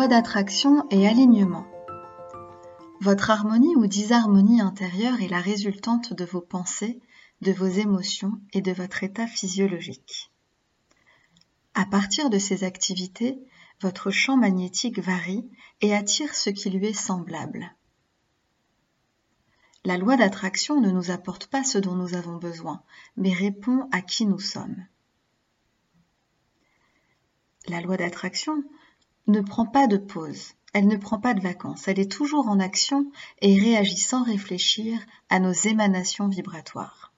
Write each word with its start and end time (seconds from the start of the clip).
Loi 0.00 0.08
d'attraction 0.08 0.88
et 0.88 1.06
alignement. 1.06 1.66
Votre 3.02 3.28
harmonie 3.28 3.76
ou 3.76 3.86
disharmonie 3.86 4.62
intérieure 4.62 5.20
est 5.20 5.28
la 5.28 5.42
résultante 5.42 6.14
de 6.14 6.24
vos 6.24 6.40
pensées, 6.40 7.02
de 7.42 7.52
vos 7.52 7.66
émotions 7.66 8.40
et 8.54 8.62
de 8.62 8.72
votre 8.72 9.04
état 9.04 9.26
physiologique. 9.26 10.32
À 11.74 11.84
partir 11.84 12.30
de 12.30 12.38
ces 12.38 12.64
activités, 12.64 13.44
votre 13.82 14.10
champ 14.10 14.38
magnétique 14.38 15.00
varie 15.00 15.46
et 15.82 15.94
attire 15.94 16.34
ce 16.34 16.48
qui 16.48 16.70
lui 16.70 16.86
est 16.86 16.92
semblable. 16.94 17.76
La 19.84 19.98
loi 19.98 20.16
d'attraction 20.16 20.80
ne 20.80 20.90
nous 20.90 21.10
apporte 21.10 21.48
pas 21.48 21.62
ce 21.62 21.76
dont 21.76 21.94
nous 21.94 22.14
avons 22.14 22.38
besoin, 22.38 22.82
mais 23.18 23.34
répond 23.34 23.86
à 23.92 24.00
qui 24.00 24.24
nous 24.24 24.40
sommes. 24.40 24.82
La 27.68 27.82
loi 27.82 27.98
d'attraction 27.98 28.64
ne 29.26 29.40
prend 29.40 29.66
pas 29.66 29.86
de 29.86 29.96
pause, 29.96 30.54
elle 30.72 30.86
ne 30.86 30.96
prend 30.96 31.18
pas 31.18 31.34
de 31.34 31.40
vacances, 31.40 31.88
elle 31.88 31.98
est 31.98 32.10
toujours 32.10 32.48
en 32.48 32.60
action 32.60 33.10
et 33.40 33.58
réagit 33.58 33.98
sans 33.98 34.22
réfléchir 34.22 35.00
à 35.28 35.40
nos 35.40 35.52
émanations 35.52 36.28
vibratoires. 36.28 37.12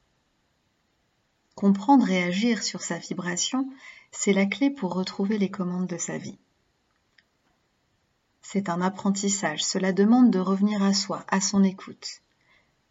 Comprendre 1.54 2.10
et 2.10 2.22
agir 2.22 2.62
sur 2.62 2.82
sa 2.82 2.98
vibration, 2.98 3.68
c'est 4.10 4.32
la 4.32 4.46
clé 4.46 4.70
pour 4.70 4.94
retrouver 4.94 5.38
les 5.38 5.50
commandes 5.50 5.86
de 5.86 5.98
sa 5.98 6.16
vie. 6.18 6.38
C'est 8.40 8.68
un 8.68 8.80
apprentissage, 8.80 9.62
cela 9.62 9.92
demande 9.92 10.30
de 10.30 10.38
revenir 10.38 10.82
à 10.82 10.92
soi, 10.92 11.24
à 11.28 11.40
son 11.40 11.62
écoute. 11.62 12.22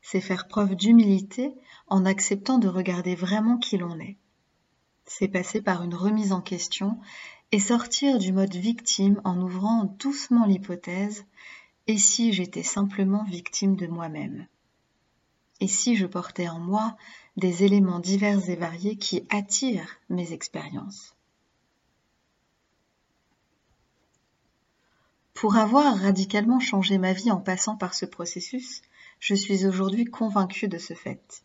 C'est 0.01 0.21
faire 0.21 0.47
preuve 0.47 0.75
d'humilité 0.75 1.53
en 1.87 2.05
acceptant 2.05 2.57
de 2.57 2.67
regarder 2.67 3.15
vraiment 3.15 3.57
qui 3.57 3.77
l'on 3.77 3.99
est. 3.99 4.17
C'est 5.05 5.27
passer 5.27 5.61
par 5.61 5.83
une 5.83 5.93
remise 5.93 6.31
en 6.31 6.41
question 6.41 6.99
et 7.51 7.59
sortir 7.59 8.17
du 8.17 8.31
mode 8.31 8.55
victime 8.55 9.19
en 9.23 9.39
ouvrant 9.41 9.95
doucement 9.99 10.45
l'hypothèse 10.45 11.25
et 11.87 11.97
si 11.97 12.31
j'étais 12.31 12.63
simplement 12.63 13.23
victime 13.25 13.75
de 13.75 13.87
moi-même? 13.87 14.47
Et 15.59 15.67
si 15.67 15.95
je 15.95 16.05
portais 16.05 16.47
en 16.47 16.59
moi 16.59 16.95
des 17.37 17.63
éléments 17.63 17.99
divers 17.99 18.49
et 18.49 18.55
variés 18.55 18.95
qui 18.95 19.25
attirent 19.29 19.99
mes 20.09 20.33
expériences 20.33 21.15
Pour 25.33 25.57
avoir 25.57 25.97
radicalement 25.97 26.59
changé 26.59 26.99
ma 26.99 27.13
vie 27.13 27.31
en 27.31 27.41
passant 27.41 27.75
par 27.75 27.95
ce 27.95 28.05
processus, 28.05 28.83
je 29.19 29.33
suis 29.33 29.65
aujourd'hui 29.65 30.05
convaincue 30.05 30.67
de 30.67 30.77
ce 30.77 30.93
fait. 30.93 31.43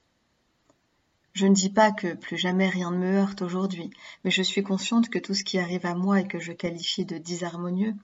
Je 1.36 1.46
ne 1.46 1.52
dis 1.52 1.68
pas 1.68 1.92
que 1.92 2.14
plus 2.14 2.38
jamais 2.38 2.66
rien 2.66 2.90
ne 2.90 2.96
me 2.96 3.18
heurte 3.18 3.42
aujourd'hui, 3.42 3.90
mais 4.24 4.30
je 4.30 4.40
suis 4.40 4.62
consciente 4.62 5.10
que 5.10 5.18
tout 5.18 5.34
ce 5.34 5.44
qui 5.44 5.58
arrive 5.58 5.84
à 5.84 5.94
moi 5.94 6.20
et 6.20 6.26
que 6.26 6.38
je 6.38 6.54
qualifie 6.54 7.04
de 7.04 7.18
disharmonieux 7.18 7.94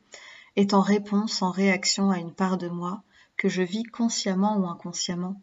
est 0.56 0.74
en 0.74 0.83
réponse, 0.83 1.41
en 1.41 1.50
réaction 1.50 2.11
à 2.11 2.19
une 2.19 2.34
part 2.34 2.58
de 2.58 2.69
moi 2.69 3.02
que 3.39 3.48
je 3.48 3.62
vis 3.62 3.84
consciemment 3.84 4.58
ou 4.58 4.66
inconsciemment 4.66 5.41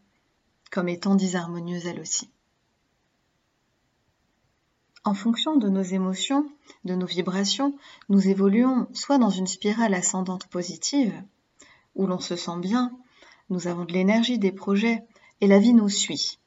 comme 0.70 0.88
étant 0.88 1.16
disharmonieuse 1.16 1.84
elle 1.84 1.98
aussi. 1.98 2.30
En 5.02 5.14
fonction 5.14 5.56
de 5.56 5.68
nos 5.68 5.82
émotions, 5.82 6.48
de 6.84 6.94
nos 6.94 7.06
vibrations, 7.06 7.76
nous 8.08 8.28
évoluons 8.28 8.86
soit 8.92 9.18
dans 9.18 9.30
une 9.30 9.48
spirale 9.48 9.94
ascendante 9.94 10.46
positive, 10.46 11.20
où 11.96 12.06
l'on 12.06 12.20
se 12.20 12.36
sent 12.36 12.60
bien, 12.60 12.96
nous 13.48 13.66
avons 13.66 13.84
de 13.84 13.92
l'énergie, 13.92 14.38
des 14.38 14.52
projets, 14.52 15.02
et 15.40 15.48
la 15.48 15.58
vie 15.58 15.74
nous 15.74 15.88
suit 15.88 16.39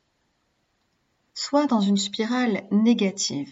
soit 1.34 1.68
dans 1.68 1.82
une 1.82 1.98
spirale 1.98 2.64
négative. 2.72 3.52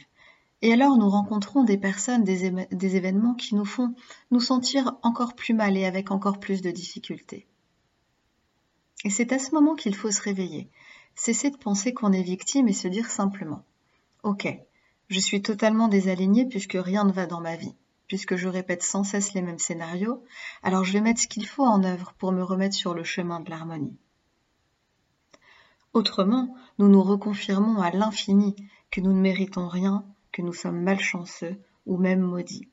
Et 0.61 0.73
alors 0.73 0.97
nous 0.97 1.09
rencontrons 1.09 1.63
des 1.63 1.77
personnes, 1.77 2.23
des, 2.23 2.95
événements 2.95 3.33
qui 3.33 3.55
nous 3.55 3.65
font 3.65 3.95
nous 4.29 4.39
sentir 4.39 4.97
encore 5.01 5.33
plus 5.33 5.53
mal 5.53 5.75
et 5.75 5.85
avec 5.85 6.11
encore 6.11 6.39
plus 6.39 6.61
de 6.61 6.69
difficultés. 6.69 7.47
Et 9.03 9.09
c'est 9.09 9.31
à 9.31 9.39
ce 9.39 9.51
moment 9.55 9.75
qu'il 9.75 9.95
faut 9.95 10.11
se 10.11 10.21
réveiller, 10.21 10.69
cesser 11.15 11.49
de 11.49 11.57
penser 11.57 11.93
qu'on 11.93 12.13
est 12.13 12.21
victime 12.21 12.67
et 12.67 12.73
se 12.73 12.87
dire 12.87 13.09
simplement 13.09 13.65
Ok, 14.21 14.47
je 15.09 15.19
suis 15.19 15.41
totalement 15.41 15.87
désalignée 15.87 16.45
puisque 16.45 16.77
rien 16.79 17.05
ne 17.05 17.11
va 17.11 17.25
dans 17.25 17.41
ma 17.41 17.55
vie, 17.55 17.73
puisque 18.05 18.35
je 18.35 18.47
répète 18.47 18.83
sans 18.83 19.03
cesse 19.03 19.33
les 19.33 19.41
mêmes 19.41 19.57
scénarios, 19.57 20.23
alors 20.61 20.83
je 20.83 20.93
vais 20.93 21.01
mettre 21.01 21.21
ce 21.21 21.27
qu'il 21.27 21.47
faut 21.47 21.65
en 21.65 21.83
œuvre 21.83 22.13
pour 22.19 22.31
me 22.31 22.43
remettre 22.43 22.75
sur 22.75 22.93
le 22.93 23.03
chemin 23.03 23.39
de 23.39 23.49
l'harmonie. 23.49 23.97
Autrement, 25.93 26.55
nous 26.79 26.87
nous 26.87 27.03
reconfirmons 27.03 27.81
à 27.81 27.91
l'infini 27.91 28.55
que 28.91 29.01
nous 29.01 29.13
ne 29.13 29.19
méritons 29.21 29.67
rien, 29.67 30.05
que 30.31 30.41
nous 30.41 30.53
sommes 30.53 30.81
malchanceux 30.81 31.59
ou 31.85 31.97
même 31.97 32.21
maudits. 32.21 32.69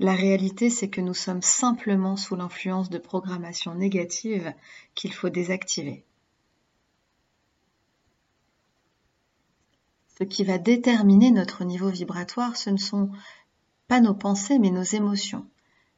La 0.00 0.14
réalité, 0.14 0.70
c'est 0.70 0.88
que 0.88 1.02
nous 1.02 1.14
sommes 1.14 1.42
simplement 1.42 2.16
sous 2.16 2.34
l'influence 2.34 2.88
de 2.88 2.98
programmations 2.98 3.74
négatives 3.74 4.52
qu'il 4.94 5.12
faut 5.12 5.28
désactiver. 5.28 6.04
Ce 10.18 10.24
qui 10.24 10.42
va 10.42 10.58
déterminer 10.58 11.30
notre 11.30 11.64
niveau 11.64 11.90
vibratoire, 11.90 12.56
ce 12.56 12.70
ne 12.70 12.78
sont 12.78 13.10
pas 13.88 14.00
nos 14.00 14.14
pensées, 14.14 14.58
mais 14.58 14.70
nos 14.70 14.82
émotions. 14.82 15.46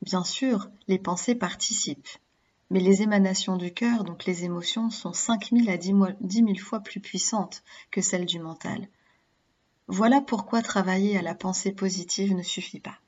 Bien 0.02 0.24
sûr, 0.24 0.68
les 0.88 0.98
pensées 0.98 1.36
participent, 1.36 2.08
mais 2.72 2.80
les 2.80 3.02
émanations 3.02 3.58
du 3.58 3.70
cœur, 3.70 4.02
donc 4.02 4.24
les 4.24 4.44
émotions, 4.44 4.88
sont 4.88 5.12
5000 5.12 5.68
à 5.68 5.76
10 5.76 5.92
000 6.30 6.54
fois 6.56 6.80
plus 6.80 7.00
puissantes 7.00 7.62
que 7.90 8.00
celles 8.00 8.24
du 8.24 8.38
mental. 8.38 8.88
Voilà 9.88 10.22
pourquoi 10.22 10.62
travailler 10.62 11.18
à 11.18 11.22
la 11.22 11.34
pensée 11.34 11.72
positive 11.72 12.34
ne 12.34 12.42
suffit 12.42 12.80
pas. 12.80 12.98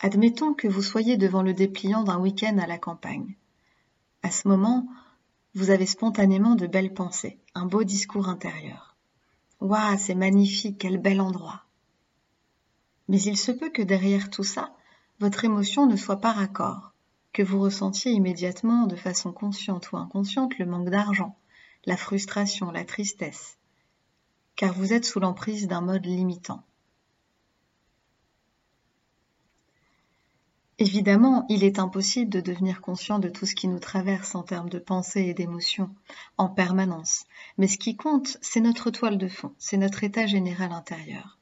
Admettons 0.00 0.52
que 0.52 0.66
vous 0.66 0.82
soyez 0.82 1.16
devant 1.16 1.42
le 1.42 1.54
dépliant 1.54 2.02
d'un 2.02 2.18
week-end 2.18 2.58
à 2.58 2.66
la 2.66 2.76
campagne. 2.76 3.36
À 4.24 4.32
ce 4.32 4.48
moment, 4.48 4.88
vous 5.54 5.70
avez 5.70 5.86
spontanément 5.86 6.56
de 6.56 6.66
belles 6.66 6.92
pensées, 6.92 7.38
un 7.54 7.66
beau 7.66 7.84
discours 7.84 8.28
intérieur. 8.28 8.96
Waouh, 9.60 9.96
c'est 9.96 10.16
magnifique, 10.16 10.78
quel 10.80 10.98
bel 10.98 11.20
endroit. 11.20 11.66
Mais 13.06 13.22
il 13.22 13.36
se 13.36 13.52
peut 13.52 13.70
que 13.70 13.82
derrière 13.82 14.28
tout 14.28 14.42
ça, 14.42 14.73
votre 15.24 15.46
émotion 15.46 15.86
ne 15.86 15.96
soit 15.96 16.20
pas 16.20 16.32
raccord, 16.32 16.92
que 17.32 17.42
vous 17.42 17.58
ressentiez 17.58 18.12
immédiatement 18.12 18.86
de 18.86 18.94
façon 18.94 19.32
consciente 19.32 19.90
ou 19.90 19.96
inconsciente 19.96 20.58
le 20.58 20.66
manque 20.66 20.90
d'argent, 20.90 21.38
la 21.86 21.96
frustration, 21.96 22.70
la 22.70 22.84
tristesse, 22.84 23.56
car 24.54 24.74
vous 24.74 24.92
êtes 24.92 25.06
sous 25.06 25.20
l'emprise 25.20 25.66
d'un 25.66 25.80
mode 25.80 26.04
limitant. 26.04 26.62
Évidemment, 30.78 31.46
il 31.48 31.64
est 31.64 31.78
impossible 31.78 32.30
de 32.30 32.42
devenir 32.42 32.82
conscient 32.82 33.18
de 33.18 33.30
tout 33.30 33.46
ce 33.46 33.54
qui 33.54 33.66
nous 33.66 33.78
traverse 33.78 34.34
en 34.34 34.42
termes 34.42 34.68
de 34.68 34.78
pensée 34.78 35.22
et 35.22 35.32
d'émotions 35.32 35.88
en 36.36 36.50
permanence, 36.50 37.24
mais 37.56 37.66
ce 37.68 37.78
qui 37.78 37.96
compte, 37.96 38.36
c'est 38.42 38.60
notre 38.60 38.90
toile 38.90 39.16
de 39.16 39.28
fond, 39.28 39.54
c'est 39.56 39.78
notre 39.78 40.04
état 40.04 40.26
général 40.26 40.72
intérieur. 40.72 41.38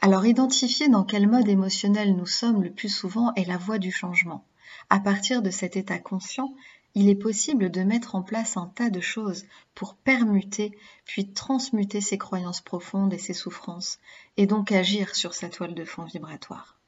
Alors 0.00 0.26
identifier 0.26 0.88
dans 0.88 1.04
quel 1.04 1.26
mode 1.26 1.48
émotionnel 1.48 2.14
nous 2.16 2.26
sommes 2.26 2.62
le 2.62 2.70
plus 2.70 2.88
souvent 2.88 3.32
est 3.34 3.44
la 3.44 3.56
voie 3.56 3.78
du 3.78 3.90
changement. 3.90 4.44
À 4.90 5.00
partir 5.00 5.42
de 5.42 5.50
cet 5.50 5.76
état 5.76 5.98
conscient, 5.98 6.54
il 6.94 7.08
est 7.08 7.14
possible 7.14 7.70
de 7.70 7.82
mettre 7.82 8.14
en 8.14 8.22
place 8.22 8.56
un 8.56 8.72
tas 8.74 8.88
de 8.88 9.00
choses 9.00 9.44
pour 9.74 9.96
permuter 9.96 10.76
puis 11.04 11.28
transmuter 11.30 12.00
ses 12.00 12.18
croyances 12.18 12.62
profondes 12.62 13.12
et 13.12 13.18
ses 13.18 13.34
souffrances, 13.34 13.98
et 14.36 14.46
donc 14.46 14.72
agir 14.72 15.14
sur 15.14 15.34
sa 15.34 15.48
toile 15.48 15.74
de 15.74 15.84
fond 15.84 16.04
vibratoire. 16.04 16.78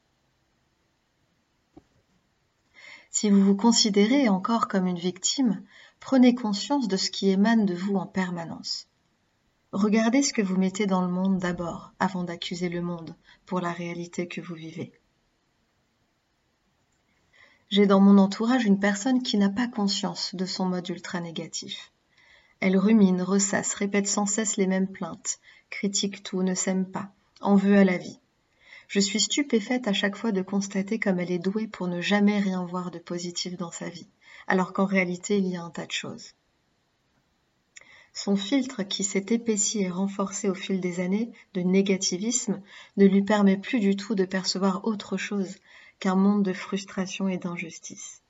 Si 3.11 3.29
vous 3.29 3.43
vous 3.43 3.55
considérez 3.55 4.29
encore 4.29 4.67
comme 4.67 4.87
une 4.87 4.97
victime, 4.97 5.63
prenez 5.99 6.35
conscience 6.35 6.87
de 6.87 6.97
ce 6.97 7.11
qui 7.11 7.29
émane 7.29 7.65
de 7.65 7.75
vous 7.75 7.95
en 7.95 8.05
permanence. 8.05 8.87
Regardez 9.71 10.23
ce 10.23 10.33
que 10.33 10.41
vous 10.41 10.57
mettez 10.57 10.87
dans 10.87 11.01
le 11.01 11.11
monde 11.11 11.37
d'abord, 11.37 11.93
avant 11.99 12.23
d'accuser 12.23 12.69
le 12.69 12.81
monde 12.81 13.15
pour 13.45 13.61
la 13.61 13.71
réalité 13.71 14.27
que 14.27 14.41
vous 14.41 14.55
vivez. 14.55 14.91
J'ai 17.69 17.85
dans 17.85 17.99
mon 17.99 18.17
entourage 18.17 18.65
une 18.65 18.79
personne 18.79 19.21
qui 19.21 19.37
n'a 19.37 19.49
pas 19.49 19.67
conscience 19.67 20.33
de 20.33 20.45
son 20.45 20.65
mode 20.65 20.89
ultra 20.89 21.19
négatif. 21.19 21.91
Elle 22.61 22.77
rumine, 22.77 23.21
ressasse, 23.21 23.75
répète 23.75 24.07
sans 24.07 24.25
cesse 24.25 24.57
les 24.57 24.65
mêmes 24.65 24.91
plaintes, 24.91 25.39
critique 25.69 26.23
tout, 26.23 26.41
ne 26.41 26.55
s'aime 26.55 26.89
pas, 26.89 27.11
en 27.39 27.55
veut 27.55 27.77
à 27.77 27.83
la 27.83 27.99
vie. 27.99 28.19
Je 28.87 28.99
suis 28.99 29.19
stupéfaite 29.19 29.87
à 29.87 29.93
chaque 29.93 30.15
fois 30.15 30.31
de 30.31 30.41
constater 30.41 30.97
comme 30.97 31.19
elle 31.19 31.31
est 31.31 31.37
douée 31.37 31.67
pour 31.67 31.87
ne 31.87 32.01
jamais 32.01 32.39
rien 32.39 32.65
voir 32.65 32.89
de 32.89 32.97
positif 32.97 33.55
dans 33.55 33.71
sa 33.71 33.87
vie, 33.87 34.09
alors 34.47 34.73
qu'en 34.73 34.85
réalité 34.85 35.37
il 35.37 35.45
y 35.45 35.55
a 35.55 35.63
un 35.63 35.69
tas 35.69 35.85
de 35.85 35.91
choses. 35.91 36.33
Son 38.13 38.35
filtre, 38.35 38.83
qui 38.83 39.03
s'est 39.03 39.27
épaissi 39.29 39.81
et 39.81 39.89
renforcé 39.89 40.49
au 40.49 40.53
fil 40.53 40.81
des 40.81 40.99
années 40.99 41.31
de 41.53 41.61
négativisme, 41.61 42.61
ne 42.97 43.05
lui 43.05 43.23
permet 43.23 43.57
plus 43.57 43.79
du 43.79 43.95
tout 43.95 44.15
de 44.15 44.25
percevoir 44.25 44.85
autre 44.85 45.17
chose 45.17 45.55
qu'un 45.99 46.15
monde 46.15 46.43
de 46.43 46.53
frustration 46.53 47.27
et 47.29 47.37
d'injustice. 47.37 48.21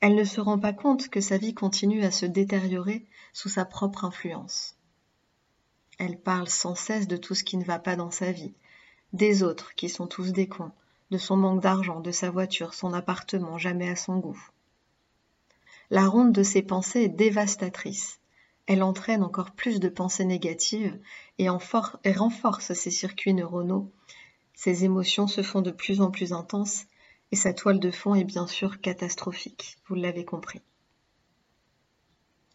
Elle 0.00 0.14
ne 0.14 0.24
se 0.24 0.40
rend 0.40 0.58
pas 0.58 0.72
compte 0.72 1.08
que 1.08 1.20
sa 1.20 1.38
vie 1.38 1.54
continue 1.54 2.04
à 2.04 2.10
se 2.10 2.26
détériorer 2.26 3.06
sous 3.32 3.48
sa 3.48 3.64
propre 3.64 4.04
influence. 4.04 4.76
Elle 5.98 6.20
parle 6.20 6.48
sans 6.48 6.74
cesse 6.74 7.08
de 7.08 7.16
tout 7.16 7.34
ce 7.34 7.44
qui 7.44 7.56
ne 7.56 7.64
va 7.64 7.78
pas 7.78 7.96
dans 7.96 8.10
sa 8.10 8.30
vie, 8.32 8.54
des 9.12 9.42
autres 9.42 9.74
qui 9.74 9.88
sont 9.88 10.06
tous 10.06 10.32
des 10.32 10.48
cons, 10.48 10.72
de 11.10 11.18
son 11.18 11.36
manque 11.36 11.62
d'argent, 11.62 12.00
de 12.00 12.10
sa 12.10 12.30
voiture, 12.30 12.74
son 12.74 12.92
appartement 12.92 13.56
jamais 13.56 13.88
à 13.88 13.96
son 13.96 14.18
goût. 14.18 14.40
La 15.90 16.08
ronde 16.08 16.32
de 16.32 16.42
ses 16.42 16.62
pensées 16.62 17.02
est 17.02 17.08
dévastatrice. 17.08 18.18
Elle 18.66 18.82
entraîne 18.82 19.22
encore 19.22 19.52
plus 19.52 19.78
de 19.78 19.88
pensées 19.88 20.24
négatives 20.24 20.98
et, 21.38 21.48
renforce 21.48 22.72
ses 22.72 22.90
circuits 22.90 23.34
neuronaux. 23.34 23.92
Ses 24.54 24.84
émotions 24.84 25.28
se 25.28 25.42
font 25.42 25.62
de 25.62 25.70
plus 25.70 26.00
en 26.00 26.10
plus 26.10 26.32
intenses 26.32 26.86
et 27.30 27.36
sa 27.36 27.52
toile 27.52 27.78
de 27.78 27.92
fond 27.92 28.16
est 28.16 28.24
bien 28.24 28.48
sûr 28.48 28.80
catastrophique, 28.80 29.76
vous 29.86 29.94
l'avez 29.94 30.24
compris. 30.24 30.60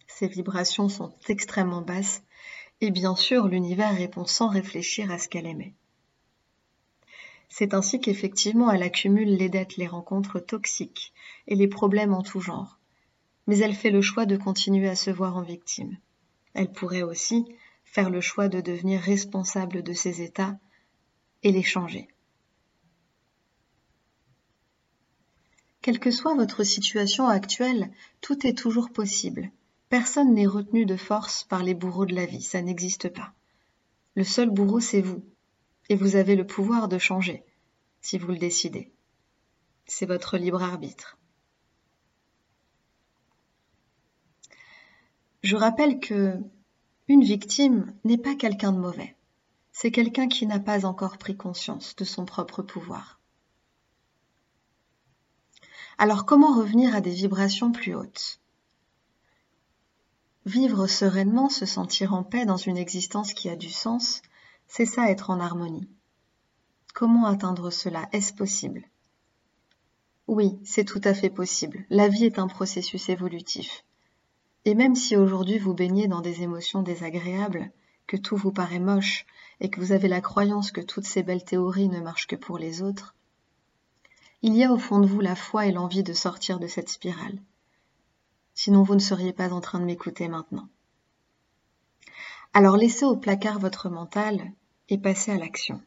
Ses 0.07 0.27
vibrations 0.27 0.89
sont 0.89 1.15
extrêmement 1.29 1.81
basses 1.81 2.23
et 2.81 2.91
bien 2.91 3.15
sûr 3.15 3.47
l'univers 3.47 3.95
répond 3.95 4.25
sans 4.25 4.49
réfléchir 4.49 5.09
à 5.09 5.17
ce 5.17 5.29
qu'elle 5.29 5.45
aimait. 5.45 5.73
C'est 7.47 7.73
ainsi 7.73 8.01
qu'effectivement 8.01 8.71
elle 8.71 8.83
accumule 8.83 9.37
les 9.37 9.49
dettes, 9.49 9.77
les 9.77 9.87
rencontres 9.87 10.39
toxiques 10.39 11.13
et 11.47 11.55
les 11.55 11.67
problèmes 11.67 12.13
en 12.13 12.23
tout 12.23 12.41
genre. 12.41 12.80
Mais 13.47 13.57
elle 13.59 13.75
fait 13.75 13.89
le 13.89 14.01
choix 14.01 14.25
de 14.25 14.37
continuer 14.37 14.89
à 14.89 14.95
se 14.95 15.09
voir 15.09 15.37
en 15.37 15.41
victime. 15.41 15.97
Elle 16.53 16.71
pourrait 16.71 17.01
aussi 17.01 17.45
faire 17.83 18.09
le 18.09 18.21
choix 18.21 18.47
de 18.47 18.61
devenir 18.61 19.01
responsable 19.01 19.83
de 19.83 19.93
ses 19.93 20.21
états 20.21 20.57
et 21.43 21.51
les 21.51 21.63
changer. 21.63 22.07
Quelle 25.81 25.99
que 25.99 26.11
soit 26.11 26.35
votre 26.35 26.63
situation 26.63 27.27
actuelle, 27.27 27.91
tout 28.21 28.45
est 28.45 28.57
toujours 28.57 28.91
possible. 28.91 29.51
Personne 29.89 30.33
n'est 30.33 30.47
retenu 30.47 30.85
de 30.85 30.95
force 30.95 31.43
par 31.43 31.63
les 31.63 31.73
bourreaux 31.73 32.05
de 32.05 32.15
la 32.15 32.25
vie, 32.25 32.41
ça 32.41 32.61
n'existe 32.61 33.09
pas. 33.09 33.33
Le 34.15 34.23
seul 34.23 34.49
bourreau, 34.49 34.79
c'est 34.79 35.01
vous 35.01 35.23
et 35.91 35.95
vous 35.95 36.15
avez 36.15 36.37
le 36.37 36.47
pouvoir 36.47 36.87
de 36.87 36.97
changer, 36.97 37.43
si 37.99 38.17
vous 38.17 38.29
le 38.29 38.37
décidez. 38.37 38.89
C'est 39.85 40.05
votre 40.05 40.37
libre 40.37 40.63
arbitre. 40.63 41.17
Je 45.41 45.55
rappelle 45.55 45.99
que 45.99 46.39
une 47.07 47.23
victime 47.23 47.93
n'est 48.03 48.17
pas 48.17 48.35
quelqu'un 48.35 48.71
de 48.71 48.77
mauvais. 48.77 49.15
C'est 49.71 49.91
quelqu'un 49.91 50.27
qui 50.27 50.45
n'a 50.45 50.59
pas 50.59 50.85
encore 50.85 51.17
pris 51.17 51.35
conscience 51.35 51.95
de 51.95 52.03
son 52.03 52.25
propre 52.25 52.61
pouvoir. 52.61 53.19
Alors 55.97 56.25
comment 56.25 56.55
revenir 56.55 56.95
à 56.95 57.01
des 57.01 57.11
vibrations 57.11 57.71
plus 57.71 57.95
hautes? 57.95 58.39
Vivre 60.45 60.87
sereinement, 60.87 61.49
se 61.49 61.65
sentir 61.65 62.13
en 62.13 62.23
paix 62.23 62.45
dans 62.45 62.57
une 62.57 62.77
existence 62.77 63.33
qui 63.33 63.49
a 63.49 63.55
du 63.55 63.69
sens, 63.69 64.21
c'est 64.67 64.85
ça 64.85 65.09
être 65.09 65.29
en 65.29 65.39
harmonie. 65.39 65.89
Comment 66.93 67.25
atteindre 67.25 67.71
cela? 67.71 68.07
Est-ce 68.11 68.33
possible? 68.33 68.83
Oui, 70.27 70.59
c'est 70.63 70.85
tout 70.85 71.01
à 71.03 71.13
fait 71.13 71.29
possible. 71.29 71.85
La 71.89 72.07
vie 72.07 72.25
est 72.25 72.39
un 72.39 72.47
processus 72.47 73.09
évolutif. 73.09 73.83
Et 74.65 74.75
même 74.75 74.95
si 74.95 75.17
aujourd'hui 75.17 75.57
vous 75.57 75.73
baignez 75.73 76.07
dans 76.07 76.21
des 76.21 76.43
émotions 76.43 76.83
désagréables, 76.83 77.71
que 78.07 78.17
tout 78.17 78.35
vous 78.35 78.51
paraît 78.51 78.79
moche 78.79 79.25
et 79.59 79.69
que 79.69 79.79
vous 79.79 79.91
avez 79.91 80.07
la 80.07 80.21
croyance 80.21 80.71
que 80.71 80.81
toutes 80.81 81.05
ces 81.05 81.23
belles 81.23 81.43
théories 81.43 81.89
ne 81.89 82.01
marchent 82.01 82.27
que 82.27 82.35
pour 82.35 82.57
les 82.57 82.81
autres, 82.81 83.15
il 84.41 84.55
y 84.55 84.63
a 84.63 84.71
au 84.71 84.77
fond 84.77 84.99
de 84.99 85.07
vous 85.07 85.21
la 85.21 85.35
foi 85.35 85.67
et 85.67 85.71
l'envie 85.71 86.03
de 86.03 86.13
sortir 86.13 86.59
de 86.59 86.67
cette 86.67 86.89
spirale. 86.89 87.39
Sinon 88.53 88.83
vous 88.83 88.95
ne 88.95 88.99
seriez 88.99 89.33
pas 89.33 89.53
en 89.53 89.61
train 89.61 89.79
de 89.79 89.85
m'écouter 89.85 90.27
maintenant. 90.27 90.67
Alors 92.53 92.75
laissez 92.75 93.05
au 93.05 93.15
placard 93.15 93.59
votre 93.59 93.89
mental 93.89 94.51
et 94.89 94.97
passer 94.97 95.31
à 95.31 95.37
l'action. 95.37 95.81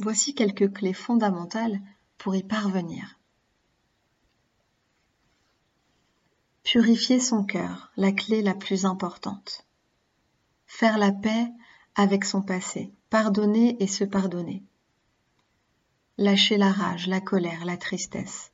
Voici 0.00 0.34
quelques 0.34 0.72
clés 0.72 0.92
fondamentales 0.92 1.80
pour 2.16 2.34
y 2.34 2.42
parvenir. 2.42 3.17
Purifier 6.70 7.18
son 7.18 7.44
cœur, 7.44 7.90
la 7.96 8.12
clé 8.12 8.42
la 8.42 8.52
plus 8.52 8.84
importante. 8.84 9.66
Faire 10.66 10.98
la 10.98 11.12
paix 11.12 11.46
avec 11.94 12.26
son 12.26 12.42
passé, 12.42 12.92
pardonner 13.08 13.82
et 13.82 13.86
se 13.86 14.04
pardonner. 14.04 14.62
Lâcher 16.18 16.58
la 16.58 16.70
rage, 16.70 17.06
la 17.06 17.22
colère, 17.22 17.64
la 17.64 17.78
tristesse 17.78 18.52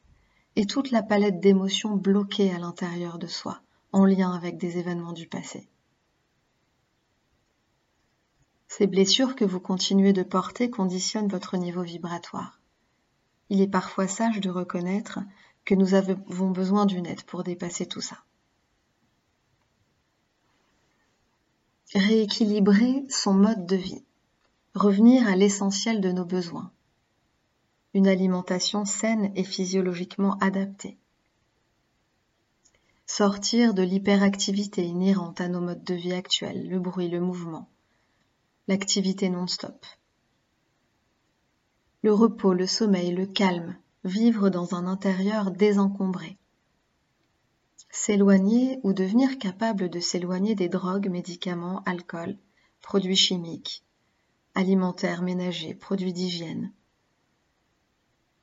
et 0.54 0.64
toute 0.64 0.92
la 0.92 1.02
palette 1.02 1.40
d'émotions 1.40 1.96
bloquées 1.96 2.52
à 2.52 2.58
l'intérieur 2.60 3.18
de 3.18 3.26
soi, 3.26 3.62
en 3.90 4.04
lien 4.04 4.32
avec 4.32 4.58
des 4.58 4.78
événements 4.78 5.12
du 5.12 5.26
passé. 5.26 5.68
Ces 8.68 8.86
blessures 8.86 9.34
que 9.34 9.44
vous 9.44 9.58
continuez 9.58 10.12
de 10.12 10.22
porter 10.22 10.70
conditionnent 10.70 11.26
votre 11.26 11.56
niveau 11.56 11.82
vibratoire. 11.82 12.60
Il 13.48 13.60
est 13.60 13.66
parfois 13.66 14.06
sage 14.06 14.38
de 14.38 14.50
reconnaître 14.50 15.18
que 15.64 15.74
nous 15.74 15.94
avons 15.94 16.50
besoin 16.50 16.86
d'une 16.86 17.06
aide 17.06 17.22
pour 17.22 17.42
dépasser 17.42 17.86
tout 17.86 18.00
ça. 18.00 18.18
Rééquilibrer 21.94 23.04
son 23.08 23.34
mode 23.34 23.66
de 23.66 23.76
vie. 23.76 24.04
Revenir 24.74 25.26
à 25.28 25.36
l'essentiel 25.36 26.00
de 26.00 26.10
nos 26.10 26.24
besoins. 26.24 26.72
Une 27.94 28.08
alimentation 28.08 28.84
saine 28.84 29.32
et 29.36 29.44
physiologiquement 29.44 30.36
adaptée. 30.38 30.98
Sortir 33.06 33.74
de 33.74 33.82
l'hyperactivité 33.82 34.84
inhérente 34.84 35.40
à 35.40 35.48
nos 35.48 35.60
modes 35.60 35.84
de 35.84 35.94
vie 35.94 36.12
actuels, 36.12 36.68
le 36.68 36.80
bruit, 36.80 37.08
le 37.08 37.20
mouvement 37.20 37.68
l'activité 38.66 39.28
non-stop. 39.28 39.84
Le 42.02 42.12
repos, 42.12 42.54
le 42.54 42.66
sommeil, 42.66 43.12
le 43.12 43.26
calme, 43.26 43.76
vivre 44.04 44.50
dans 44.50 44.74
un 44.74 44.86
intérieur 44.86 45.50
désencombré. 45.50 46.36
S'éloigner 47.90 48.78
ou 48.82 48.92
devenir 48.92 49.38
capable 49.38 49.88
de 49.88 50.00
s'éloigner 50.00 50.54
des 50.54 50.68
drogues, 50.68 51.08
médicaments, 51.08 51.82
alcool, 51.86 52.36
produits 52.82 53.16
chimiques, 53.16 53.82
alimentaires, 54.54 55.22
ménagers, 55.22 55.74
produits 55.74 56.12
d'hygiène. 56.12 56.70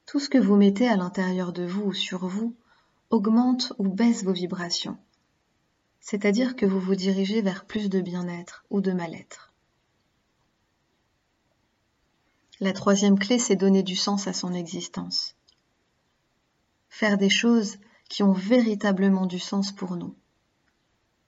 Tout 0.07 0.19
ce 0.19 0.29
que 0.29 0.39
vous 0.39 0.55
mettez 0.55 0.87
à 0.87 0.95
l'intérieur 0.95 1.53
de 1.53 1.63
vous 1.63 1.83
ou 1.83 1.93
sur 1.93 2.27
vous 2.27 2.55
augmente 3.11 3.73
ou 3.77 3.87
baisse 3.87 4.23
vos 4.23 4.33
vibrations, 4.33 4.97
c'est-à-dire 5.99 6.55
que 6.55 6.65
vous 6.65 6.79
vous 6.79 6.95
dirigez 6.95 7.41
vers 7.41 7.65
plus 7.65 7.89
de 7.89 8.01
bien-être 8.01 8.65
ou 8.71 8.81
de 8.81 8.93
mal-être. 8.93 9.53
La 12.59 12.73
troisième 12.73 13.19
clé, 13.19 13.37
c'est 13.37 13.55
donner 13.55 13.83
du 13.83 13.95
sens 13.95 14.27
à 14.27 14.33
son 14.33 14.53
existence. 14.53 15.35
Faire 16.91 17.17
des 17.17 17.29
choses 17.29 17.77
qui 18.09 18.21
ont 18.21 18.33
véritablement 18.33 19.25
du 19.25 19.39
sens 19.39 19.71
pour 19.71 19.95
nous, 19.95 20.13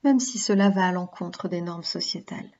même 0.04 0.20
si 0.20 0.38
cela 0.38 0.70
va 0.70 0.86
à 0.86 0.92
l'encontre 0.92 1.48
des 1.48 1.62
normes 1.62 1.82
sociétales. 1.82 2.50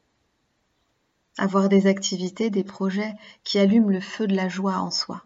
Avoir 1.39 1.69
des 1.69 1.87
activités, 1.87 2.51
des 2.51 2.65
projets 2.65 3.15
qui 3.45 3.59
allument 3.59 3.91
le 3.91 4.01
feu 4.01 4.27
de 4.27 4.35
la 4.35 4.49
joie 4.49 4.79
en 4.79 4.91
soi. 4.91 5.25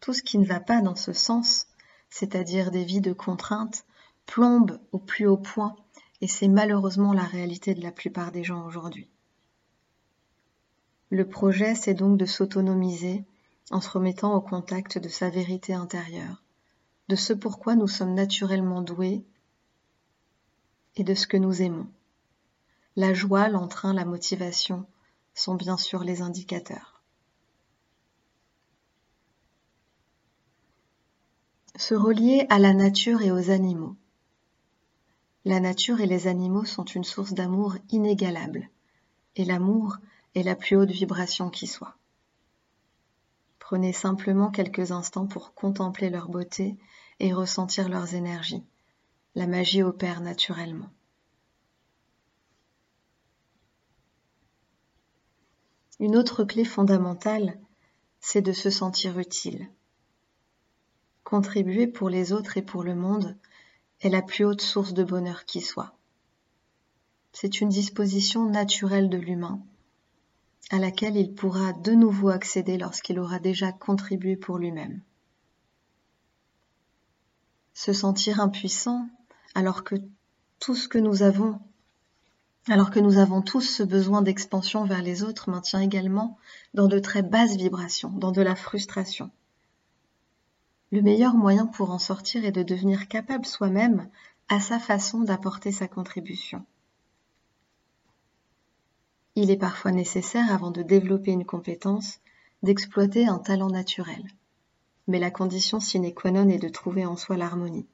Tout 0.00 0.14
ce 0.14 0.22
qui 0.22 0.38
ne 0.38 0.46
va 0.46 0.58
pas 0.58 0.80
dans 0.80 0.96
ce 0.96 1.12
sens, 1.12 1.66
c'est-à-dire 2.10 2.70
des 2.70 2.84
vies 2.84 3.02
de 3.02 3.12
contraintes, 3.12 3.84
plombe 4.26 4.80
au 4.92 4.98
plus 4.98 5.26
haut 5.26 5.36
point, 5.36 5.76
et 6.20 6.26
c'est 6.26 6.48
malheureusement 6.48 7.12
la 7.12 7.24
réalité 7.24 7.74
de 7.74 7.82
la 7.82 7.92
plupart 7.92 8.32
des 8.32 8.42
gens 8.42 8.64
aujourd'hui. 8.64 9.10
Le 11.10 11.28
projet, 11.28 11.74
c'est 11.74 11.94
donc 11.94 12.16
de 12.18 12.26
s'autonomiser 12.26 13.24
en 13.70 13.80
se 13.80 13.90
remettant 13.90 14.34
au 14.34 14.40
contact 14.40 14.98
de 14.98 15.08
sa 15.08 15.28
vérité 15.28 15.74
intérieure, 15.74 16.43
de 17.08 17.16
ce 17.16 17.32
pourquoi 17.32 17.74
nous 17.74 17.88
sommes 17.88 18.14
naturellement 18.14 18.82
doués 18.82 19.24
et 20.96 21.04
de 21.04 21.14
ce 21.14 21.26
que 21.26 21.36
nous 21.36 21.62
aimons. 21.62 21.88
La 22.96 23.12
joie, 23.12 23.48
l'entrain, 23.48 23.92
la 23.92 24.04
motivation 24.04 24.86
sont 25.34 25.54
bien 25.54 25.76
sûr 25.76 26.04
les 26.04 26.22
indicateurs. 26.22 27.02
Se 31.76 31.94
relier 31.94 32.46
à 32.50 32.60
la 32.60 32.72
nature 32.72 33.22
et 33.22 33.32
aux 33.32 33.50
animaux. 33.50 33.96
La 35.44 35.58
nature 35.58 36.00
et 36.00 36.06
les 36.06 36.28
animaux 36.28 36.64
sont 36.64 36.84
une 36.84 37.04
source 37.04 37.34
d'amour 37.34 37.76
inégalable, 37.90 38.70
et 39.34 39.44
l'amour 39.44 39.98
est 40.36 40.44
la 40.44 40.54
plus 40.54 40.76
haute 40.76 40.90
vibration 40.90 41.50
qui 41.50 41.66
soit. 41.66 41.96
Prenez 43.66 43.94
simplement 43.94 44.50
quelques 44.50 44.92
instants 44.92 45.26
pour 45.26 45.54
contempler 45.54 46.10
leur 46.10 46.28
beauté 46.28 46.76
et 47.18 47.32
ressentir 47.32 47.88
leurs 47.88 48.14
énergies. 48.14 48.62
La 49.34 49.46
magie 49.46 49.82
opère 49.82 50.20
naturellement. 50.20 50.90
Une 55.98 56.14
autre 56.14 56.44
clé 56.44 56.66
fondamentale, 56.66 57.58
c'est 58.20 58.42
de 58.42 58.52
se 58.52 58.68
sentir 58.68 59.18
utile. 59.18 59.70
Contribuer 61.22 61.86
pour 61.86 62.10
les 62.10 62.34
autres 62.34 62.58
et 62.58 62.62
pour 62.62 62.82
le 62.82 62.94
monde 62.94 63.34
est 64.02 64.10
la 64.10 64.20
plus 64.20 64.44
haute 64.44 64.60
source 64.60 64.92
de 64.92 65.04
bonheur 65.04 65.46
qui 65.46 65.62
soit. 65.62 65.96
c'est 67.32 67.62
une 67.62 67.70
disposition 67.70 68.44
naturelle 68.44 69.08
de 69.08 69.16
l'humain 69.16 69.64
à 70.70 70.78
laquelle 70.78 71.16
il 71.16 71.34
pourra 71.34 71.72
de 71.72 71.92
nouveau 71.92 72.30
accéder 72.30 72.78
lorsqu'il 72.78 73.18
aura 73.18 73.38
déjà 73.38 73.72
contribué 73.72 74.36
pour 74.36 74.58
lui-même. 74.58 75.00
Se 77.74 77.92
sentir 77.92 78.40
impuissant 78.40 79.08
alors 79.54 79.84
que 79.84 79.96
tout 80.58 80.74
ce 80.74 80.88
que 80.88 80.98
nous 80.98 81.22
avons, 81.22 81.60
alors 82.68 82.90
que 82.90 83.00
nous 83.00 83.18
avons 83.18 83.42
tous 83.42 83.60
ce 83.60 83.82
besoin 83.82 84.22
d'expansion 84.22 84.84
vers 84.84 85.02
les 85.02 85.22
autres, 85.22 85.50
maintient 85.50 85.80
également 85.80 86.38
dans 86.72 86.88
de 86.88 86.98
très 86.98 87.22
basses 87.22 87.56
vibrations, 87.56 88.10
dans 88.10 88.32
de 88.32 88.42
la 88.42 88.56
frustration. 88.56 89.30
Le 90.90 91.02
meilleur 91.02 91.34
moyen 91.34 91.66
pour 91.66 91.90
en 91.90 91.98
sortir 91.98 92.44
est 92.44 92.52
de 92.52 92.62
devenir 92.62 93.08
capable 93.08 93.44
soi-même 93.44 94.08
à 94.48 94.60
sa 94.60 94.78
façon 94.78 95.20
d'apporter 95.20 95.72
sa 95.72 95.88
contribution. 95.88 96.64
Il 99.36 99.50
est 99.50 99.56
parfois 99.56 99.90
nécessaire, 99.90 100.52
avant 100.52 100.70
de 100.70 100.82
développer 100.82 101.32
une 101.32 101.44
compétence, 101.44 102.20
d'exploiter 102.62 103.26
un 103.26 103.38
talent 103.38 103.68
naturel. 103.68 104.24
Mais 105.08 105.18
la 105.18 105.30
condition 105.30 105.80
sine 105.80 106.14
qua 106.14 106.30
non 106.30 106.48
est 106.48 106.58
de 106.58 106.68
trouver 106.68 107.04
en 107.04 107.16
soi 107.16 107.36
l'harmonie. 107.36 107.88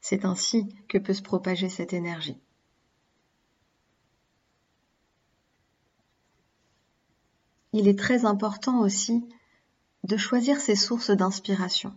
C'est 0.00 0.26
ainsi 0.26 0.68
que 0.88 0.98
peut 0.98 1.14
se 1.14 1.22
propager 1.22 1.68
cette 1.68 1.94
énergie. 1.94 2.38
Il 7.72 7.88
est 7.88 7.98
très 7.98 8.24
important 8.24 8.80
aussi 8.80 9.26
de 10.04 10.16
choisir 10.16 10.60
ses 10.60 10.76
sources 10.76 11.10
d'inspiration. 11.10 11.94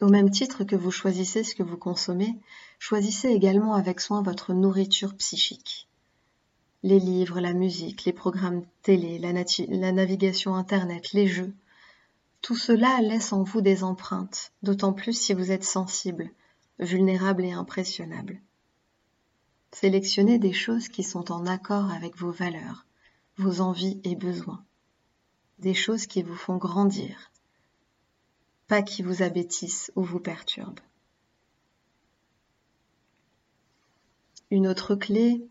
Au 0.00 0.08
même 0.08 0.30
titre 0.30 0.64
que 0.64 0.76
vous 0.76 0.90
choisissez 0.90 1.42
ce 1.42 1.54
que 1.54 1.62
vous 1.62 1.76
consommez, 1.76 2.38
choisissez 2.78 3.28
également 3.28 3.74
avec 3.74 4.00
soin 4.00 4.22
votre 4.22 4.52
nourriture 4.52 5.14
psychique 5.16 5.88
les 6.82 6.98
livres, 6.98 7.40
la 7.40 7.52
musique, 7.52 8.04
les 8.04 8.12
programmes 8.12 8.64
télé, 8.82 9.18
la, 9.18 9.32
navigation 9.92 10.54
Internet, 10.54 11.12
les 11.12 11.28
jeux. 11.28 11.54
Tout 12.40 12.56
cela 12.56 13.00
laisse 13.00 13.32
en 13.32 13.44
vous 13.44 13.60
des 13.60 13.84
empreintes, 13.84 14.52
d'autant 14.62 14.92
plus 14.92 15.12
si 15.12 15.32
vous 15.32 15.52
êtes 15.52 15.64
sensible, 15.64 16.30
vulnérable 16.80 17.44
et 17.44 17.52
impressionnable. 17.52 18.40
Sélectionnez 19.70 20.38
des 20.38 20.52
choses 20.52 20.88
qui 20.88 21.04
sont 21.04 21.30
en 21.30 21.46
accord 21.46 21.90
avec 21.90 22.16
vos 22.16 22.32
valeurs, 22.32 22.84
vos 23.38 23.60
envies 23.60 24.00
et 24.02 24.16
besoins. 24.16 24.64
Des 25.60 25.74
choses 25.74 26.06
qui 26.06 26.22
vous 26.22 26.34
font 26.34 26.56
grandir, 26.56 27.30
pas 28.66 28.82
qui 28.82 29.02
vous 29.02 29.22
abêtissent 29.22 29.92
ou 29.94 30.02
vous 30.02 30.18
perturbent. 30.18 30.80
Une 34.50 34.66
autre 34.66 34.96
clé 34.96 35.46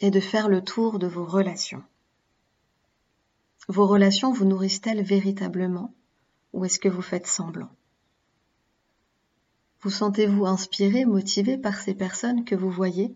est 0.00 0.10
de 0.10 0.20
faire 0.20 0.48
le 0.48 0.62
tour 0.62 0.98
de 0.98 1.06
vos 1.06 1.24
relations. 1.24 1.82
Vos 3.68 3.86
relations 3.86 4.32
vous 4.32 4.44
nourrissent-elles 4.44 5.02
véritablement 5.02 5.94
ou 6.52 6.64
est-ce 6.64 6.78
que 6.78 6.88
vous 6.88 7.02
faites 7.02 7.26
semblant? 7.26 7.70
Vous 9.80 9.90
sentez-vous 9.90 10.46
inspiré, 10.46 11.04
motivé 11.04 11.58
par 11.58 11.78
ces 11.78 11.94
personnes 11.94 12.44
que 12.44 12.54
vous 12.54 12.70
voyez? 12.70 13.14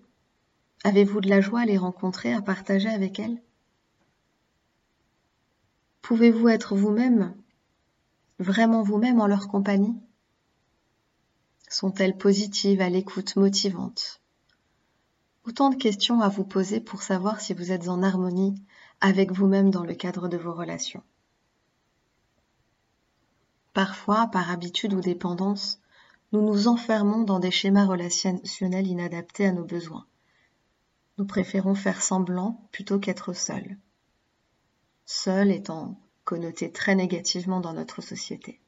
Avez-vous 0.85 1.21
de 1.21 1.29
la 1.29 1.41
joie 1.41 1.61
à 1.61 1.65
les 1.65 1.79
rencontrer, 1.79 2.33
à 2.33 2.43
partager 2.43 2.89
avec 2.89 3.19
elles? 3.19 3.41
Pouvez-vous 6.03 6.49
être 6.49 6.77
vous-même, 6.77 7.35
vraiment 8.39 8.83
vous-même 8.83 9.21
en 9.21 9.27
leur 9.27 9.49
compagnie? 9.49 9.97
Sont-elles 11.69 12.17
positives, 12.17 12.81
à 12.81 12.89
l'écoute, 12.89 13.37
motivantes? 13.37 14.21
Autant 15.49 15.71
de 15.71 15.77
questions 15.77 16.21
à 16.21 16.29
vous 16.29 16.45
poser 16.45 16.79
pour 16.79 17.01
savoir 17.01 17.41
si 17.41 17.55
vous 17.55 17.73
êtes 17.73 17.89
en 17.89 18.03
harmonie 18.03 18.63
avec 19.01 19.33
vous-même 19.33 19.71
dans 19.71 19.83
le 19.83 19.95
cadre 19.95 20.29
de 20.29 20.37
vos 20.37 20.53
relations. 20.53 21.03
Parfois, 23.73 24.27
par 24.27 24.51
habitude 24.51 24.93
ou 24.93 25.01
dépendance, 25.01 25.81
nous 26.33 26.43
nous 26.43 26.69
enfermons 26.69 27.23
dans 27.23 27.39
des 27.39 27.51
schémas 27.51 27.87
relationnels 27.87 28.87
inadaptés 28.87 29.47
à 29.47 29.53
nos 29.53 29.65
besoins. 29.65 30.05
Nous 31.17 31.25
préférons 31.25 31.75
faire 31.75 32.03
semblant 32.03 32.69
plutôt 32.71 32.99
qu'être 32.99 33.33
seul. 33.33 33.79
Seul 35.07 35.51
étant 35.51 35.99
connoté 36.25 36.71
très 36.71 36.95
négativement 36.95 37.61
dans 37.61 37.73
notre 37.73 38.03
société. 38.03 38.61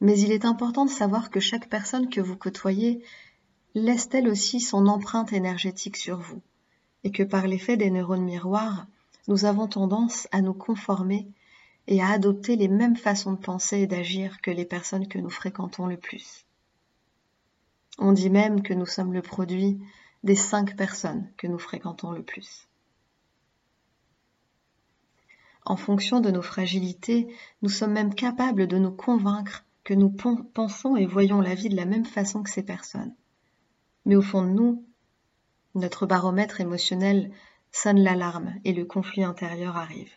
Mais 0.00 0.16
il 0.20 0.30
est 0.30 0.44
important 0.44 0.84
de 0.84 0.90
savoir 0.90 1.28
que 1.28 1.40
chaque 1.40 1.68
personne 1.68 2.08
que 2.08 2.20
vous 2.20 2.36
côtoyez 2.36 3.02
laisse-t-elle 3.74 4.28
aussi 4.28 4.60
son 4.60 4.86
empreinte 4.86 5.32
énergétique 5.32 5.96
sur 5.96 6.18
vous, 6.18 6.40
et 7.04 7.10
que 7.10 7.22
par 7.22 7.46
l'effet 7.46 7.76
des 7.76 7.90
neurones 7.90 8.24
miroirs, 8.24 8.86
nous 9.28 9.44
avons 9.44 9.66
tendance 9.66 10.26
à 10.32 10.40
nous 10.40 10.54
conformer 10.54 11.28
et 11.86 12.02
à 12.02 12.08
adopter 12.08 12.56
les 12.56 12.68
mêmes 12.68 12.96
façons 12.96 13.32
de 13.32 13.38
penser 13.38 13.78
et 13.78 13.86
d'agir 13.86 14.40
que 14.40 14.50
les 14.50 14.64
personnes 14.64 15.08
que 15.08 15.18
nous 15.18 15.30
fréquentons 15.30 15.86
le 15.86 15.96
plus. 15.96 16.44
On 17.98 18.12
dit 18.12 18.30
même 18.30 18.62
que 18.62 18.74
nous 18.74 18.86
sommes 18.86 19.12
le 19.12 19.22
produit 19.22 19.80
des 20.22 20.36
cinq 20.36 20.76
personnes 20.76 21.30
que 21.36 21.46
nous 21.46 21.58
fréquentons 21.58 22.12
le 22.12 22.22
plus. 22.22 22.68
En 25.64 25.76
fonction 25.76 26.20
de 26.20 26.30
nos 26.30 26.42
fragilités, 26.42 27.28
nous 27.62 27.68
sommes 27.68 27.92
même 27.92 28.14
capables 28.14 28.66
de 28.66 28.78
nous 28.78 28.90
convaincre 28.90 29.64
que 29.84 29.94
nous 29.94 30.10
pensons 30.10 30.96
et 30.96 31.06
voyons 31.06 31.40
la 31.40 31.54
vie 31.54 31.68
de 31.68 31.76
la 31.76 31.84
même 31.84 32.06
façon 32.06 32.42
que 32.42 32.50
ces 32.50 32.62
personnes. 32.62 33.14
Mais 34.08 34.16
au 34.16 34.22
fond 34.22 34.42
de 34.42 34.48
nous, 34.48 34.86
notre 35.74 36.06
baromètre 36.06 36.62
émotionnel 36.62 37.30
sonne 37.72 38.00
l'alarme 38.00 38.54
et 38.64 38.72
le 38.72 38.86
conflit 38.86 39.22
intérieur 39.22 39.76
arrive. 39.76 40.10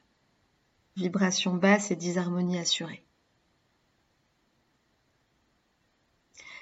Vibration 0.96 1.56
basse 1.56 1.92
et 1.92 1.98
disharmonie 1.98 2.58
assurée. 2.58 3.04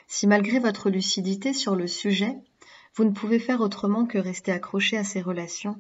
Si 0.08 0.26
malgré 0.26 0.58
votre 0.58 0.90
lucidité 0.90 1.54
sur 1.54 1.76
le 1.76 1.86
sujet, 1.86 2.36
vous 2.96 3.04
ne 3.04 3.12
pouvez 3.12 3.38
faire 3.38 3.62
autrement 3.62 4.08
que 4.08 4.18
rester 4.18 4.52
accroché 4.52 4.98
à 4.98 5.04
ces 5.04 5.22
relations, 5.22 5.80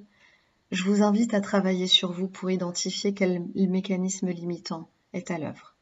je 0.70 0.84
vous 0.84 1.02
invite 1.02 1.34
à 1.34 1.42
travailler 1.42 1.88
sur 1.88 2.12
vous 2.12 2.28
pour 2.28 2.52
identifier 2.52 3.16
quel 3.16 3.44
mécanisme 3.56 4.30
limitant 4.30 4.88
est 5.14 5.32
à 5.32 5.40
l'œuvre. 5.40 5.76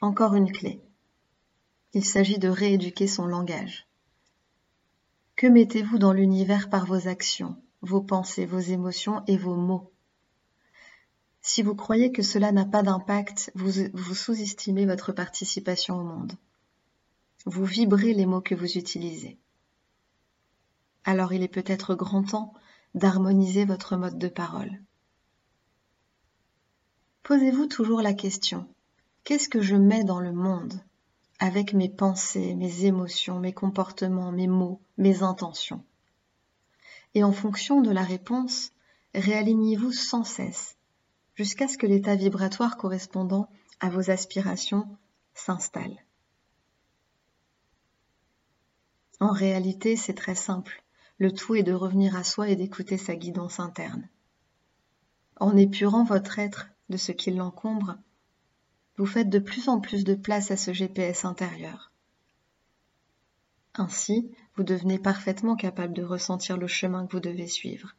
Encore 0.00 0.36
une 0.36 0.52
clé. 0.52 0.80
Il 1.92 2.04
s'agit 2.04 2.38
de 2.38 2.48
rééduquer 2.48 3.08
son 3.08 3.26
langage. 3.26 3.88
Que 5.34 5.48
mettez-vous 5.48 5.98
dans 5.98 6.12
l'univers 6.12 6.70
par 6.70 6.86
vos 6.86 7.08
actions, 7.08 7.60
vos 7.82 8.00
pensées, 8.00 8.46
vos 8.46 8.60
émotions 8.60 9.24
et 9.26 9.36
vos 9.36 9.56
mots? 9.56 9.90
Si 11.42 11.62
vous 11.62 11.74
croyez 11.74 12.12
que 12.12 12.22
cela 12.22 12.52
n'a 12.52 12.64
pas 12.64 12.82
d'impact, 12.82 13.50
vous, 13.56 14.14
sous-estimez 14.14 14.86
votre 14.86 15.12
participation 15.12 15.98
au 15.98 16.04
monde. 16.04 16.34
Vous 17.46 17.64
vibrez 17.64 18.12
les 18.12 18.26
mots 18.26 18.42
que 18.42 18.54
vous 18.54 18.78
utilisez. 18.78 19.38
Alors 21.04 21.32
il 21.32 21.42
est 21.42 21.48
peut-être 21.48 21.94
grand 21.94 22.22
temps 22.22 22.54
d'harmoniser 22.94 23.64
votre 23.64 23.96
mode 23.96 24.18
de 24.18 24.28
parole. 24.28 24.80
Posez-vous 27.24 27.66
toujours 27.66 28.02
la 28.02 28.14
question, 28.14 28.68
qu'est-ce 29.24 29.48
que 29.48 29.62
je 29.62 29.76
mets 29.76 30.04
dans 30.04 30.20
le 30.20 30.32
monde? 30.32 30.84
Avec 31.40 31.72
mes 31.72 31.88
pensées, 31.88 32.54
mes 32.54 32.84
émotions, 32.84 33.40
mes 33.40 33.54
comportements, 33.54 34.30
mes 34.30 34.46
mots, 34.46 34.80
mes 34.98 35.22
intentions. 35.22 35.82
Et 37.14 37.24
en 37.24 37.32
fonction 37.32 37.80
de 37.80 37.90
la 37.90 38.02
réponse, 38.02 38.72
réalignez-vous 39.14 39.90
sans 39.90 40.22
cesse, 40.22 40.76
jusqu'à 41.34 41.66
ce 41.66 41.78
que 41.78 41.86
l'état 41.86 42.14
vibratoire 42.14 42.76
correspondant 42.76 43.48
à 43.80 43.88
vos 43.88 44.10
aspirations 44.10 44.86
s'installe. 45.32 45.96
En 49.18 49.32
réalité, 49.32 49.96
c'est 49.96 50.14
très 50.14 50.34
simple. 50.34 50.84
Le 51.18 51.32
tout 51.32 51.54
est 51.54 51.62
de 51.62 51.72
revenir 51.72 52.16
à 52.16 52.24
soi 52.24 52.50
et 52.50 52.56
d'écouter 52.56 52.98
sa 52.98 53.16
guidance 53.16 53.60
interne. 53.60 54.08
En 55.38 55.56
épurant 55.56 56.04
votre 56.04 56.38
être 56.38 56.68
de 56.90 56.98
ce 56.98 57.12
qui 57.12 57.30
l'encombre, 57.30 57.96
vous 59.00 59.06
faites 59.06 59.30
de 59.30 59.38
plus 59.38 59.70
en 59.70 59.80
plus 59.80 60.04
de 60.04 60.14
place 60.14 60.50
à 60.50 60.58
ce 60.58 60.74
GPS 60.74 61.24
intérieur. 61.24 61.90
Ainsi, 63.74 64.30
vous 64.56 64.62
devenez 64.62 64.98
parfaitement 64.98 65.56
capable 65.56 65.94
de 65.94 66.02
ressentir 66.02 66.58
le 66.58 66.66
chemin 66.66 67.06
que 67.06 67.12
vous 67.12 67.20
devez 67.20 67.46
suivre. 67.46 67.96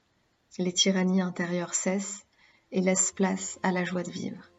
Les 0.59 0.71
tyrannies 0.71 1.21
intérieures 1.21 1.73
cessent 1.73 2.27
et 2.71 2.81
laissent 2.81 3.13
place 3.13 3.59
à 3.63 3.71
la 3.71 3.83
joie 3.83 4.03
de 4.03 4.11
vivre. 4.11 4.51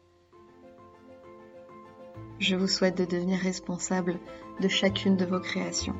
Je 2.39 2.57
vous 2.57 2.67
souhaite 2.67 2.97
de 2.97 3.05
devenir 3.05 3.39
responsable 3.39 4.19
de 4.59 4.67
chacune 4.67 5.15
de 5.15 5.23
vos 5.23 5.39
créations. 5.39 5.95